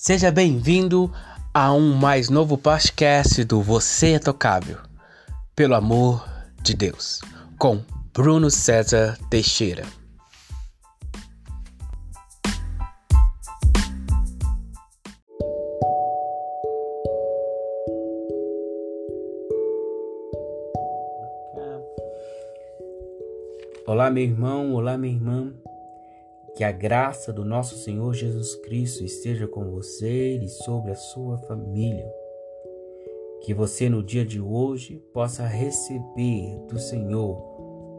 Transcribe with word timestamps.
Seja 0.00 0.30
bem-vindo 0.30 1.12
a 1.52 1.72
um 1.72 1.92
mais 1.92 2.30
novo 2.30 2.56
podcast 2.56 3.42
do 3.42 3.60
Você 3.60 4.12
é 4.12 4.18
Tocável, 4.20 4.78
pelo 5.56 5.74
amor 5.74 6.24
de 6.62 6.72
Deus, 6.72 7.20
com 7.58 7.82
Bruno 8.14 8.48
César 8.48 9.18
Teixeira. 9.28 9.82
Olá, 23.84 24.08
meu 24.10 24.22
irmão, 24.22 24.74
olá, 24.74 24.96
minha 24.96 25.12
irmã. 25.12 25.52
Que 26.56 26.64
a 26.64 26.72
graça 26.72 27.32
do 27.32 27.44
nosso 27.44 27.76
Senhor 27.76 28.12
Jesus 28.14 28.56
Cristo 28.56 29.04
esteja 29.04 29.46
com 29.46 29.70
você 29.70 30.36
e 30.36 30.48
sobre 30.48 30.90
a 30.90 30.96
sua 30.96 31.38
família. 31.38 32.10
Que 33.42 33.54
você 33.54 33.88
no 33.88 34.02
dia 34.02 34.24
de 34.24 34.40
hoje 34.40 35.02
possa 35.12 35.46
receber 35.46 36.58
do 36.68 36.78
Senhor 36.78 37.36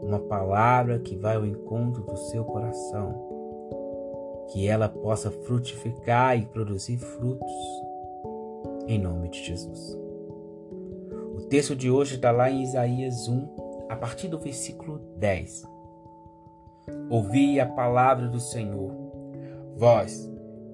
uma 0.02 0.18
palavra 0.18 0.98
que 0.98 1.16
vai 1.16 1.36
ao 1.36 1.46
encontro 1.46 2.02
do 2.02 2.16
seu 2.16 2.44
coração. 2.44 3.28
Que 4.52 4.66
ela 4.66 4.88
possa 4.88 5.30
frutificar 5.30 6.36
e 6.38 6.44
produzir 6.46 6.98
frutos. 6.98 7.52
Em 8.86 8.98
nome 8.98 9.28
de 9.28 9.44
Jesus. 9.44 9.98
O 11.36 11.42
texto 11.48 11.74
de 11.74 11.90
hoje 11.90 12.16
está 12.16 12.30
lá 12.30 12.50
em 12.50 12.62
Isaías 12.62 13.28
1, 13.28 13.86
a 13.88 13.96
partir 13.96 14.28
do 14.28 14.38
versículo 14.38 14.98
10. 15.16 15.69
Ouvi 17.08 17.58
a 17.58 17.66
palavra 17.66 18.28
do 18.28 18.40
Senhor. 18.40 18.92
Vós, 19.76 20.30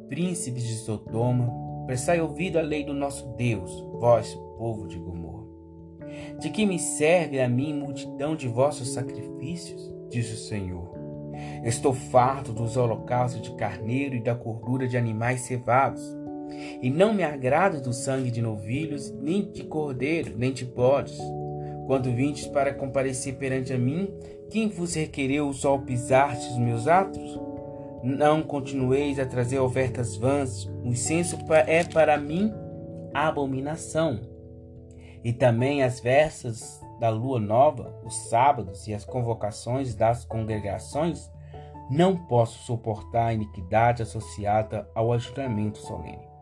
príncipes 0.09 0.64
de 0.64 0.75
Sodoma, 0.75 1.50
prestai 1.86 2.20
ouvido 2.20 2.58
à 2.58 2.62
lei 2.62 2.84
do 2.84 2.92
nosso 2.92 3.27
Deus, 3.36 3.70
vós, 3.95 4.34
povo 4.58 4.86
de 4.86 4.98
Gomorra. 4.98 5.47
De 6.41 6.50
que 6.50 6.67
me 6.67 6.78
serve 6.78 7.41
a 7.41 7.48
mim 7.48 7.75
multidão 7.75 8.34
de 8.34 8.48
vossos 8.48 8.92
sacrifícios? 8.92 9.95
Diz 10.11 10.33
o 10.33 10.36
Senhor. 10.36 10.95
Estou 11.64 11.92
farto 11.92 12.53
dos 12.53 12.77
holocaustos 12.77 13.42
de 13.42 13.55
carneiro 13.56 14.14
e 14.14 14.23
da 14.23 14.34
gordura 14.34 14.86
de 14.86 14.97
animais 14.97 15.42
cevados. 15.42 16.03
E 16.80 16.91
não 16.91 17.12
me 17.12 17.23
agrada 17.23 17.80
do 17.80 17.92
sangue 17.92 18.30
de 18.30 18.41
novilhos, 18.41 19.11
nem 19.11 19.51
de 19.51 19.64
cordeiro, 19.64 20.34
nem 20.36 20.53
de 20.53 20.64
bodes. 20.64 21.19
Quando 21.87 22.11
vintes 22.11 22.47
para 22.48 22.75
comparecer 22.75 23.37
perante 23.37 23.73
a 23.73 23.79
mim, 23.79 24.12
quem 24.51 24.69
vos 24.69 24.95
requereu 24.95 25.53
só 25.53 25.79
pisar 25.79 26.37
os 26.37 26.59
meus 26.59 26.89
atos? 26.89 27.41
Não 28.03 28.42
continueis 28.42 29.19
a 29.19 29.27
trazer 29.27 29.59
ofertas 29.59 30.17
vãs, 30.17 30.67
o 30.84 30.89
incenso 30.89 31.39
é 31.67 31.84
para 31.84 32.17
mim 32.19 32.53
abominação. 33.14 34.20
E 35.25 35.33
também 35.33 35.83
as 35.83 36.01
versas 36.01 36.81
da 37.01 37.09
lua 37.09 37.41
nova, 37.41 37.95
os 38.05 38.14
sábados 38.29 38.87
e 38.89 38.95
as 38.95 39.05
convocações 39.05 39.95
das 39.95 40.25
congregações, 40.25 41.31
não 41.91 42.17
posso 42.17 42.64
suportar 42.64 43.27
a 43.27 43.34
iniquidade 43.34 44.03
associada 44.03 44.89
ao 44.95 45.12
ajuntamento 45.12 45.79
solene. 45.79 46.36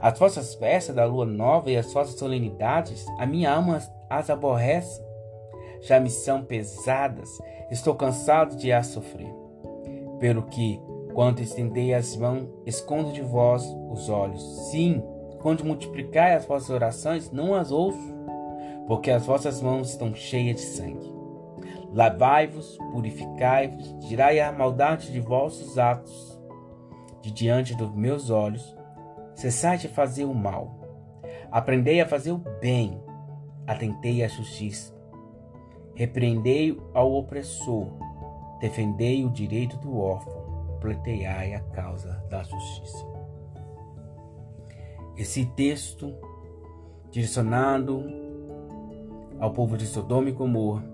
As 0.00 0.18
vossas 0.18 0.54
festas 0.54 0.94
da 0.94 1.04
lua 1.04 1.24
nova 1.24 1.70
e 1.70 1.76
as 1.76 1.92
vossas 1.92 2.18
solenidades, 2.18 3.06
a 3.18 3.26
minha 3.26 3.52
alma 3.52 3.80
as 4.08 4.30
aborrece 4.30 5.04
já 5.80 6.00
me 6.00 6.10
são 6.10 6.42
pesadas, 6.42 7.28
estou 7.70 7.94
cansado 7.94 8.56
de 8.56 8.72
as 8.72 8.88
sofrer. 8.88 9.32
Pelo 10.18 10.42
que, 10.42 10.80
quando 11.14 11.40
estendei 11.40 11.94
as 11.94 12.16
mãos, 12.16 12.48
escondo 12.64 13.12
de 13.12 13.22
vós 13.22 13.64
os 13.90 14.08
olhos. 14.08 14.42
Sim, 14.70 15.02
quando 15.40 15.64
multiplicai 15.64 16.34
as 16.34 16.44
vossas 16.44 16.70
orações, 16.70 17.30
não 17.30 17.54
as 17.54 17.70
ouço, 17.70 18.16
porque 18.86 19.10
as 19.10 19.26
vossas 19.26 19.60
mãos 19.60 19.90
estão 19.90 20.14
cheias 20.14 20.56
de 20.56 20.62
sangue. 20.62 21.14
Lavai-vos, 21.92 22.76
purificai-vos, 22.92 23.94
tirai 24.06 24.40
a 24.40 24.52
maldade 24.52 25.12
de 25.12 25.20
vossos 25.20 25.78
atos 25.78 26.40
de 27.22 27.30
diante 27.30 27.74
dos 27.74 27.94
meus 27.94 28.30
olhos. 28.30 28.76
Cessai 29.36 29.76
de 29.76 29.86
fazer 29.86 30.24
o 30.24 30.34
mal. 30.34 30.80
Aprendei 31.52 32.00
a 32.00 32.08
fazer 32.08 32.32
o 32.32 32.38
bem. 32.38 32.98
Atentei 33.66 34.24
à 34.24 34.28
justiça. 34.28 34.96
Repreendei 35.94 36.78
ao 36.92 37.12
opressor, 37.14 37.88
defendei 38.60 39.24
o 39.24 39.30
direito 39.30 39.78
do 39.78 39.98
órfão, 39.98 40.78
pleiteai 40.78 41.54
a 41.54 41.60
causa 41.60 42.22
da 42.28 42.42
justiça. 42.42 43.06
Esse 45.16 45.46
texto, 45.46 46.14
direcionado 47.10 48.04
ao 49.38 49.52
povo 49.52 49.76
de 49.76 49.86
Sodoma 49.86 50.28
e 50.28 50.32
Gomorra, 50.32 50.84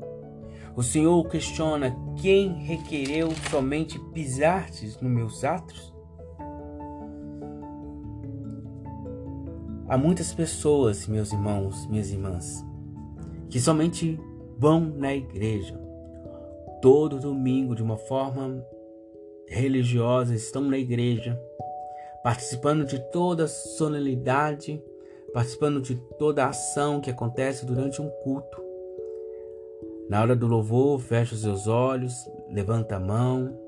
o 0.76 0.82
Senhor 0.82 1.28
questiona 1.28 1.97
quem 2.16 2.64
requereu 2.64 3.30
somente 3.50 3.98
pisar-te 3.98 4.86
nos 4.86 5.12
meus 5.12 5.44
atos? 5.44 5.92
Há 9.92 9.98
muitas 9.98 10.32
pessoas, 10.32 11.06
meus 11.06 11.34
irmãos, 11.34 11.86
minhas 11.86 12.10
irmãs, 12.10 12.64
que 13.50 13.60
somente 13.60 14.19
vão 14.56 14.80
na 14.80 15.14
igreja. 15.14 15.78
Todo 16.80 17.20
domingo, 17.20 17.75
de 17.75 17.82
uma 17.82 17.98
forma 17.98 18.66
religiosa, 19.47 20.34
estão 20.34 20.62
na 20.62 20.78
igreja, 20.78 21.38
participando 22.22 22.86
de 22.86 23.00
toda 23.10 23.44
a 23.44 23.48
solenidade, 23.48 24.82
participando 25.30 25.82
de 25.82 25.97
toda 26.19 26.47
a 26.47 26.48
ação 26.48 26.98
que 26.98 27.10
acontece 27.10 27.66
durante 27.66 28.00
um 28.00 28.09
culto. 28.24 28.64
Na 30.09 30.22
hora 30.22 30.34
do 30.34 30.47
louvor, 30.47 31.00
fecha 31.00 31.34
os 31.34 31.42
seus 31.42 31.66
olhos, 31.66 32.14
levanta 32.48 32.97
a 32.97 32.98
mão, 32.98 33.60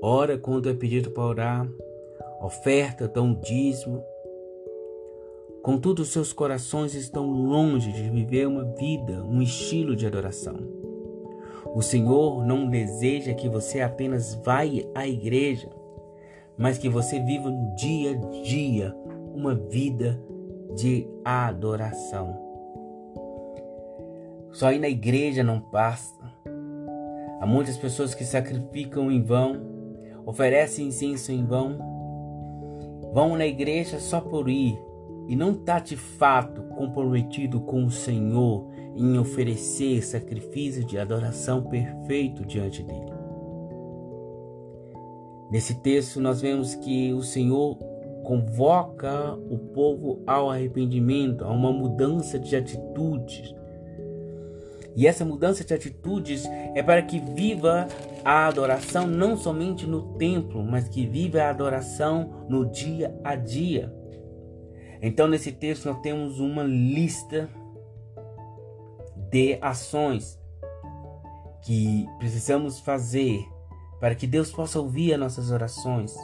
ora 0.00 0.38
quando 0.38 0.70
é 0.70 0.72
pedido 0.72 1.10
para 1.10 1.24
orar, 1.24 1.68
oferta, 2.40 3.08
dá 3.08 3.20
um 3.20 3.34
dízimo, 3.34 4.04
Contudo, 5.64 6.04
seus 6.04 6.30
corações 6.30 6.94
estão 6.94 7.24
longe 7.30 7.90
de 7.90 8.10
viver 8.10 8.46
uma 8.46 8.64
vida, 8.64 9.24
um 9.24 9.40
estilo 9.40 9.96
de 9.96 10.06
adoração. 10.06 10.58
O 11.74 11.80
Senhor 11.80 12.44
não 12.44 12.68
deseja 12.68 13.32
que 13.32 13.48
você 13.48 13.80
apenas 13.80 14.34
vá 14.44 14.58
à 14.94 15.08
igreja, 15.08 15.70
mas 16.58 16.76
que 16.76 16.86
você 16.86 17.18
viva 17.18 17.50
no 17.50 17.74
dia 17.76 18.10
a 18.10 18.42
dia 18.42 18.94
uma 19.34 19.54
vida 19.54 20.22
de 20.74 21.08
adoração. 21.24 22.38
Só 24.52 24.70
ir 24.70 24.80
na 24.80 24.88
igreja 24.90 25.42
não 25.42 25.60
basta. 25.60 26.30
Há 27.40 27.46
muitas 27.46 27.78
pessoas 27.78 28.14
que 28.14 28.26
sacrificam 28.26 29.10
em 29.10 29.22
vão, 29.22 29.62
oferecem 30.26 30.88
incenso 30.88 31.32
em 31.32 31.42
vão, 31.42 31.78
vão 33.14 33.34
na 33.34 33.46
igreja 33.46 33.98
só 33.98 34.20
por 34.20 34.50
ir, 34.50 34.78
e 35.26 35.34
não 35.34 35.52
está 35.52 35.78
de 35.78 35.96
fato 35.96 36.62
comprometido 36.62 37.60
com 37.60 37.84
o 37.84 37.90
Senhor 37.90 38.68
em 38.94 39.18
oferecer 39.18 40.02
sacrifício 40.02 40.84
de 40.84 40.98
adoração 40.98 41.62
perfeito 41.62 42.44
diante 42.44 42.82
dele. 42.82 43.12
Nesse 45.50 45.74
texto, 45.74 46.20
nós 46.20 46.40
vemos 46.40 46.74
que 46.74 47.12
o 47.12 47.22
Senhor 47.22 47.76
convoca 48.24 49.34
o 49.50 49.58
povo 49.58 50.22
ao 50.26 50.50
arrependimento, 50.50 51.44
a 51.44 51.50
uma 51.50 51.72
mudança 51.72 52.38
de 52.38 52.56
atitudes. 52.56 53.54
E 54.96 55.06
essa 55.06 55.24
mudança 55.24 55.64
de 55.64 55.74
atitudes 55.74 56.44
é 56.74 56.82
para 56.82 57.02
que 57.02 57.18
viva 57.18 57.86
a 58.24 58.46
adoração 58.46 59.06
não 59.06 59.36
somente 59.36 59.86
no 59.86 60.14
templo, 60.14 60.64
mas 60.64 60.88
que 60.88 61.06
viva 61.06 61.42
a 61.42 61.50
adoração 61.50 62.46
no 62.48 62.64
dia 62.64 63.14
a 63.22 63.36
dia. 63.36 63.92
Então, 65.06 65.28
nesse 65.28 65.52
texto, 65.52 65.84
nós 65.84 66.00
temos 66.00 66.40
uma 66.40 66.62
lista 66.62 67.50
de 69.30 69.58
ações 69.60 70.40
que 71.60 72.08
precisamos 72.18 72.78
fazer 72.78 73.46
para 74.00 74.14
que 74.14 74.26
Deus 74.26 74.50
possa 74.50 74.80
ouvir 74.80 75.12
as 75.12 75.20
nossas 75.20 75.50
orações, 75.50 76.16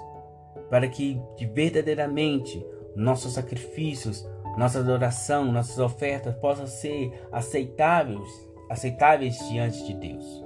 para 0.70 0.88
que 0.88 1.20
verdadeiramente 1.52 2.64
nossos 2.96 3.34
sacrifícios, 3.34 4.26
nossa 4.56 4.78
adoração, 4.78 5.52
nossas 5.52 5.78
ofertas 5.78 6.34
possam 6.36 6.66
ser 6.66 7.12
aceitáveis, 7.30 8.50
aceitáveis 8.70 9.38
diante 9.50 9.84
de 9.84 9.92
Deus. 9.92 10.42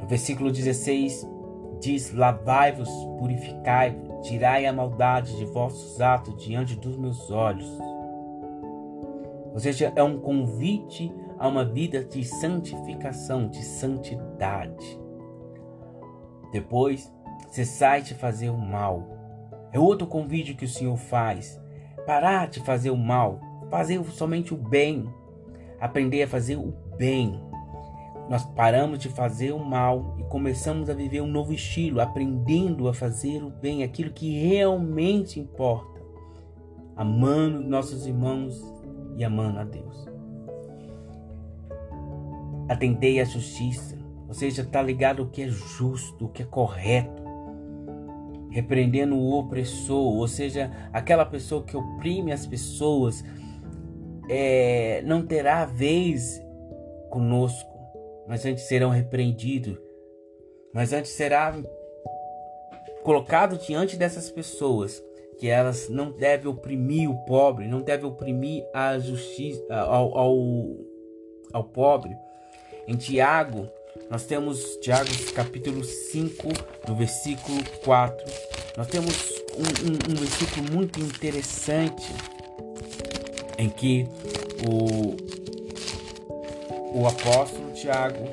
No 0.00 0.06
versículo 0.06 0.48
16 0.48 1.26
diz: 1.84 2.12
Lavai-vos, 2.12 2.90
purificai-vos 3.18 4.14
Tirai 4.24 4.64
a 4.64 4.72
maldade 4.72 5.36
de 5.36 5.44
vossos 5.44 6.00
atos 6.00 6.42
diante 6.42 6.74
dos 6.76 6.96
meus 6.96 7.30
olhos. 7.30 7.68
Ou 9.52 9.58
seja, 9.58 9.92
é 9.94 10.02
um 10.02 10.18
convite 10.18 11.12
a 11.38 11.46
uma 11.46 11.62
vida 11.62 12.02
de 12.02 12.24
santificação, 12.24 13.46
de 13.46 13.62
santidade. 13.62 14.98
Depois, 16.50 17.12
cessai 17.50 18.00
de 18.00 18.14
fazer 18.14 18.48
o 18.48 18.56
mal. 18.56 19.06
É 19.72 19.78
outro 19.78 20.06
convite 20.06 20.54
que 20.54 20.64
o 20.64 20.68
Senhor 20.68 20.96
faz. 20.96 21.60
Parar 22.06 22.48
de 22.48 22.60
fazer 22.60 22.88
o 22.88 22.96
mal, 22.96 23.38
fazer 23.70 24.02
somente 24.04 24.54
o 24.54 24.56
bem. 24.56 25.06
Aprender 25.78 26.22
a 26.22 26.28
fazer 26.28 26.56
o 26.56 26.72
bem. 26.96 27.38
Nós 28.28 28.44
paramos 28.44 28.98
de 28.98 29.08
fazer 29.08 29.52
o 29.52 29.58
mal 29.58 30.16
e 30.18 30.24
começamos 30.24 30.88
a 30.88 30.94
viver 30.94 31.20
um 31.20 31.26
novo 31.26 31.52
estilo, 31.52 32.00
aprendendo 32.00 32.88
a 32.88 32.94
fazer 32.94 33.42
o 33.42 33.50
bem, 33.50 33.82
aquilo 33.82 34.12
que 34.12 34.30
realmente 34.48 35.38
importa. 35.38 36.02
Amando 36.96 37.60
nossos 37.60 38.06
irmãos 38.06 38.62
e 39.16 39.24
amando 39.24 39.58
a 39.58 39.64
Deus. 39.64 40.08
Atendei 42.68 43.20
à 43.20 43.24
justiça, 43.24 43.98
ou 44.26 44.32
seja, 44.32 44.62
está 44.62 44.80
ligado 44.80 45.22
ao 45.22 45.28
que 45.28 45.42
é 45.42 45.48
justo, 45.48 46.24
o 46.24 46.28
que 46.28 46.42
é 46.42 46.46
correto 46.46 47.24
repreendendo 48.54 49.16
o 49.16 49.36
opressor, 49.36 50.14
ou 50.14 50.28
seja, 50.28 50.70
aquela 50.92 51.26
pessoa 51.26 51.64
que 51.64 51.76
oprime 51.76 52.30
as 52.30 52.46
pessoas, 52.46 53.24
é, 54.30 55.02
não 55.04 55.26
terá 55.26 55.64
vez 55.64 56.40
conosco, 57.10 57.73
mas 58.26 58.44
antes 58.44 58.64
serão 58.64 58.90
repreendidos, 58.90 59.76
mas 60.72 60.92
antes 60.92 61.12
será 61.12 61.54
colocado 63.02 63.58
diante 63.58 63.96
dessas 63.96 64.30
pessoas 64.30 65.02
que 65.38 65.48
elas 65.48 65.88
não 65.88 66.10
devem 66.10 66.46
oprimir 66.46 67.10
o 67.10 67.24
pobre, 67.24 67.68
não 67.68 67.82
devem 67.82 68.06
oprimir 68.06 68.64
a 68.72 68.98
justiça 68.98 69.62
ao, 69.74 70.16
ao, 70.16 70.36
ao 71.52 71.64
pobre. 71.64 72.16
Em 72.86 72.96
Tiago 72.96 73.68
nós 74.10 74.24
temos 74.24 74.76
Tiago 74.78 75.10
capítulo 75.34 75.82
5, 75.84 76.48
no 76.88 76.94
versículo 76.94 77.62
4. 77.84 78.24
Nós 78.76 78.86
temos 78.88 79.14
um, 79.56 79.62
um, 79.62 80.12
um 80.12 80.16
versículo 80.16 80.72
muito 80.72 81.00
interessante 81.00 82.12
em 83.58 83.68
que 83.68 84.06
o, 84.68 85.16
o 86.94 87.08
apóstolo 87.08 87.72
Tiago 87.72 88.24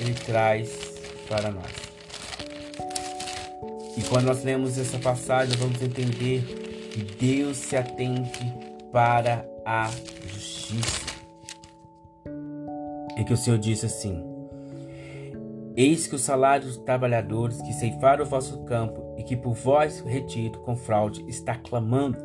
ele 0.00 0.14
traz 0.14 0.68
para 1.28 1.52
nós. 1.52 1.70
E 3.96 4.02
quando 4.02 4.24
nós 4.24 4.42
lemos 4.42 4.76
essa 4.78 4.98
passagem, 4.98 5.56
vamos 5.56 5.80
entender 5.80 6.42
que 6.92 7.02
Deus 7.02 7.56
se 7.56 7.76
atende 7.76 8.52
para 8.90 9.46
a 9.64 9.88
justiça. 10.26 11.10
E 13.16 13.24
que 13.24 13.32
o 13.32 13.36
Senhor 13.36 13.58
disse 13.58 13.86
assim: 13.86 14.24
Eis 15.76 16.06
que 16.06 16.16
o 16.16 16.18
salário 16.18 16.66
dos 16.66 16.78
trabalhadores 16.78 17.62
que 17.62 17.72
ceifaram 17.72 18.24
o 18.24 18.28
vosso 18.28 18.64
campo 18.64 19.14
e 19.16 19.22
que 19.22 19.36
por 19.36 19.54
vós 19.54 20.00
retido 20.00 20.58
com 20.60 20.74
fraude 20.74 21.24
está 21.28 21.54
clamando, 21.54 22.18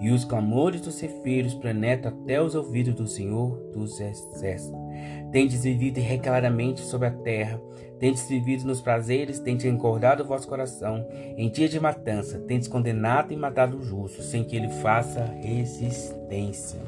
e 0.00 0.10
os 0.10 0.24
clamores 0.24 0.80
dos 0.80 0.94
cefeiros 0.94 1.54
penetram 1.54 2.12
até 2.12 2.40
os 2.40 2.54
ouvidos 2.54 2.94
do 2.94 3.06
Senhor 3.06 3.56
dos 3.72 4.00
Exércitos. 4.00 4.87
Tendes 5.30 5.62
vivido 5.62 5.98
irregularmente 5.98 6.80
sobre 6.80 7.08
a 7.08 7.10
terra, 7.10 7.60
tendes 7.98 8.28
vivido 8.28 8.64
nos 8.64 8.80
prazeres, 8.80 9.38
tendes 9.38 9.66
engordado 9.66 10.22
o 10.22 10.26
vosso 10.26 10.48
coração, 10.48 11.06
em 11.36 11.50
dia 11.50 11.68
de 11.68 11.78
matança, 11.78 12.38
tendes 12.38 12.68
condenado 12.68 13.32
e 13.32 13.36
matado 13.36 13.78
o 13.78 13.82
justo, 13.82 14.22
sem 14.22 14.44
que 14.44 14.56
ele 14.56 14.68
faça 14.68 15.24
resistência. 15.42 16.80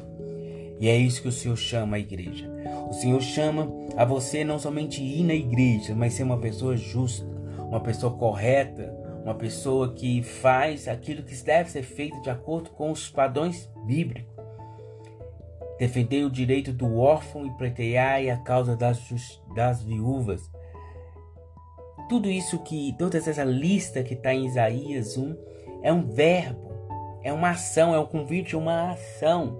E 0.79 0.87
é 0.87 0.97
isso 0.97 1.21
que 1.21 1.27
o 1.27 1.31
Senhor 1.31 1.55
chama 1.55 1.97
a 1.97 1.99
igreja. 1.99 2.49
O 2.89 2.93
Senhor 2.93 3.21
chama 3.21 3.71
a 3.95 4.03
você 4.03 4.43
não 4.43 4.57
somente 4.57 5.03
ir 5.03 5.23
na 5.23 5.35
igreja, 5.35 5.93
mas 5.93 6.13
ser 6.13 6.23
uma 6.23 6.39
pessoa 6.39 6.75
justa, 6.75 7.23
uma 7.59 7.79
pessoa 7.79 8.11
correta, 8.13 8.91
uma 9.23 9.35
pessoa 9.35 9.93
que 9.93 10.23
faz 10.23 10.87
aquilo 10.87 11.21
que 11.21 11.35
deve 11.43 11.69
ser 11.69 11.83
feito 11.83 12.19
de 12.23 12.31
acordo 12.31 12.71
com 12.71 12.89
os 12.89 13.07
padrões 13.09 13.69
bíblicos. 13.85 14.30
Defender 15.81 16.23
o 16.23 16.29
direito 16.29 16.71
do 16.71 16.99
órfão 16.99 17.43
e 17.43 17.49
pleitear 17.49 18.21
a 18.31 18.37
causa 18.37 18.75
das, 18.75 19.41
das 19.55 19.81
viúvas. 19.81 20.47
Tudo 22.07 22.29
isso 22.29 22.59
que, 22.59 22.93
toda 22.99 23.17
essa 23.17 23.43
lista 23.43 24.03
que 24.03 24.13
está 24.13 24.31
em 24.31 24.45
Isaías 24.45 25.17
1 25.17 25.35
é 25.81 25.91
um 25.91 26.03
verbo, 26.03 26.69
é 27.23 27.33
uma 27.33 27.49
ação, 27.49 27.95
é 27.95 27.99
um 27.99 28.05
convite, 28.05 28.55
uma 28.55 28.91
ação. 28.91 29.59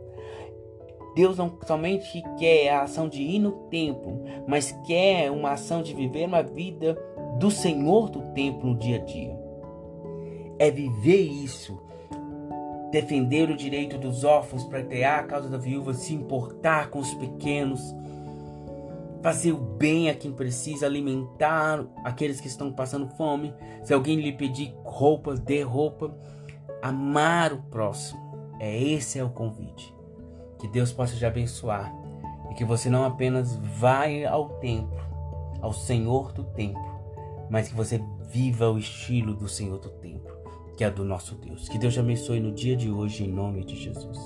Deus 1.15 1.39
não 1.39 1.57
somente 1.65 2.21
quer 2.37 2.69
a 2.69 2.83
ação 2.83 3.09
de 3.09 3.23
ir 3.23 3.39
no 3.39 3.53
templo, 3.69 4.23
mas 4.47 4.71
quer 4.85 5.31
uma 5.31 5.53
ação 5.53 5.81
de 5.81 5.91
viver 5.91 6.27
uma 6.27 6.43
vida 6.43 6.93
do 7.39 7.49
Senhor 7.49 8.11
do 8.11 8.21
templo 8.33 8.69
no 8.69 8.77
dia 8.77 8.97
a 8.97 9.05
dia. 9.05 9.35
É 10.59 10.69
viver 10.69 11.23
isso, 11.23 11.81
defender 12.91 13.49
o 13.49 13.55
direito 13.55 13.97
dos 13.97 14.23
órfãos, 14.23 14.63
pleitear 14.65 15.19
a 15.19 15.23
causa 15.23 15.49
da 15.49 15.57
viúva, 15.57 15.93
se 15.93 16.13
importar 16.13 16.89
com 16.89 16.99
os 16.99 17.13
pequenos, 17.13 17.81
fazer 19.21 19.53
o 19.53 19.57
bem 19.57 20.09
a 20.09 20.15
quem 20.15 20.31
precisa, 20.31 20.85
alimentar 20.85 21.85
aqueles 22.03 22.41
que 22.41 22.47
estão 22.47 22.71
passando 22.71 23.07
fome. 23.07 23.53
Se 23.83 23.93
alguém 23.93 24.19
lhe 24.19 24.33
pedir 24.33 24.75
roupa, 24.83 25.35
dê 25.35 25.61
roupa. 25.61 26.13
Amar 26.81 27.53
o 27.53 27.61
próximo. 27.63 28.19
É 28.59 28.77
esse 28.77 29.17
é 29.17 29.23
o 29.23 29.29
convite. 29.29 29.93
Que 30.59 30.67
Deus 30.67 30.91
possa 30.91 31.15
te 31.15 31.25
abençoar 31.25 31.91
e 32.51 32.53
que 32.53 32.65
você 32.65 32.89
não 32.89 33.05
apenas 33.05 33.55
vá 33.55 34.03
ao 34.29 34.49
templo, 34.59 34.99
ao 35.61 35.71
Senhor 35.71 36.33
do 36.33 36.43
templo, 36.43 36.83
mas 37.49 37.69
que 37.69 37.75
você 37.75 38.03
viva 38.27 38.69
o 38.69 38.77
estilo 38.77 39.33
do 39.33 39.47
Senhor 39.47 39.79
do 39.79 39.89
templo, 39.89 40.35
que 40.81 40.85
é 40.85 40.89
do 40.89 41.05
nosso 41.05 41.35
Deus. 41.35 41.69
Que 41.69 41.77
Deus 41.77 41.93
te 41.93 41.99
abençoe 41.99 42.39
no 42.39 42.51
dia 42.51 42.75
de 42.75 42.89
hoje, 42.89 43.23
em 43.23 43.31
nome 43.31 43.63
de 43.63 43.75
Jesus. 43.75 44.17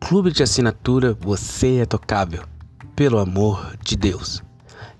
Clube 0.00 0.32
de 0.32 0.42
assinatura 0.42 1.12
Você 1.20 1.80
é 1.80 1.84
Tocável, 1.84 2.44
pelo 2.96 3.18
amor 3.18 3.76
de 3.84 3.94
Deus. 3.94 4.42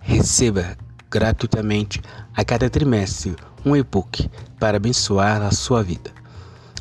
Receba 0.00 0.76
gratuitamente 1.10 2.02
a 2.34 2.44
cada 2.44 2.68
trimestre 2.68 3.34
um 3.64 3.74
e-book 3.74 4.28
para 4.60 4.76
abençoar 4.76 5.40
a 5.40 5.50
sua 5.50 5.82
vida. 5.82 6.12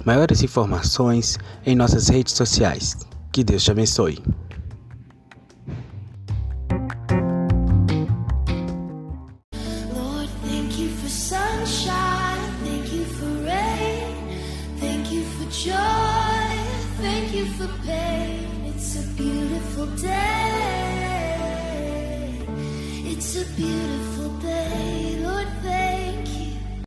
Maiores 0.03 0.43
informações 0.43 1.37
em 1.65 1.73
nossas 1.73 2.09
redes 2.09 2.33
sociais. 2.33 3.12
Que 3.33 3.43
Deus 3.43 3.63
te 3.63 3.71
abençoe. 3.71 4.21
It's 23.05 23.35
a 23.35 23.45
beautiful 23.55 24.29
day. 24.41 25.22